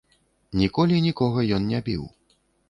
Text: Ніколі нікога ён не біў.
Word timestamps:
Ніколі 0.61 1.01
нікога 1.07 1.45
ён 1.59 1.69
не 1.75 1.83
біў. 1.91 2.03